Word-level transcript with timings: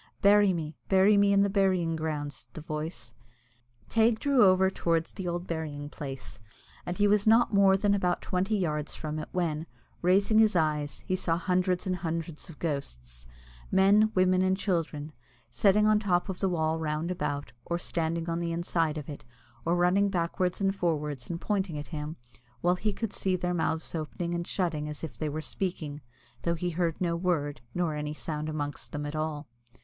"Bury 0.23 0.51
me, 0.51 0.79
bury 0.89 1.15
me 1.15 1.31
in 1.31 1.43
the 1.43 1.47
burying 1.47 1.95
ground," 1.95 2.33
said 2.33 2.51
the 2.55 2.61
voice. 2.61 3.13
Teig 3.87 4.17
drew 4.17 4.43
over 4.43 4.71
towards 4.71 5.13
the 5.13 5.27
old 5.27 5.45
burying 5.45 5.89
place, 5.89 6.39
and 6.87 6.97
he 6.97 7.07
was 7.07 7.27
not 7.27 7.53
more 7.53 7.77
than 7.77 7.93
about 7.93 8.19
twenty 8.19 8.57
yards 8.57 8.95
from 8.95 9.19
it, 9.19 9.29
when, 9.31 9.67
raising 10.01 10.39
his 10.39 10.55
eyes, 10.55 11.01
he 11.05 11.15
saw 11.15 11.37
hundreds 11.37 11.85
and 11.85 11.97
hundreds 11.97 12.49
of 12.49 12.57
ghosts 12.57 13.27
men, 13.71 14.11
women, 14.15 14.41
and 14.41 14.57
children 14.57 15.13
sitting 15.51 15.85
on 15.85 15.99
the 15.99 16.03
top 16.05 16.29
of 16.29 16.39
the 16.39 16.49
wall 16.49 16.79
round 16.79 17.11
about, 17.11 17.51
or 17.63 17.77
standing 17.77 18.27
on 18.27 18.39
the 18.39 18.51
inside 18.51 18.97
of 18.97 19.07
it, 19.07 19.23
or 19.65 19.75
running 19.75 20.09
backwards 20.09 20.59
and 20.59 20.75
forwards, 20.75 21.29
and 21.29 21.39
pointing 21.39 21.77
at 21.77 21.89
him, 21.89 22.15
while 22.61 22.75
he 22.75 22.91
could 22.91 23.13
see 23.13 23.35
their 23.35 23.53
mouths 23.53 23.93
opening 23.93 24.33
and 24.33 24.47
shutting 24.47 24.89
as 24.89 25.03
if 25.03 25.15
they 25.15 25.29
were 25.29 25.41
speaking, 25.41 26.01
though 26.41 26.55
he 26.55 26.71
heard 26.71 26.99
no 26.99 27.15
word, 27.15 27.61
nor 27.75 27.93
any 27.93 28.15
sound 28.15 28.49
amongst 28.49 28.93
them 28.93 29.05
at 29.05 29.15
all. 29.15 29.47